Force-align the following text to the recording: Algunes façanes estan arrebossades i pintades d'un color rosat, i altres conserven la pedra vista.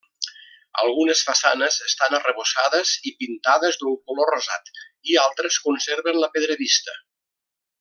Algunes 0.83 1.19
façanes 1.27 1.77
estan 1.87 2.15
arrebossades 2.19 2.95
i 3.11 3.13
pintades 3.19 3.79
d'un 3.83 3.99
color 4.09 4.33
rosat, 4.37 4.73
i 5.13 5.21
altres 5.27 5.61
conserven 5.69 6.19
la 6.25 6.33
pedra 6.39 6.57
vista. 6.65 6.99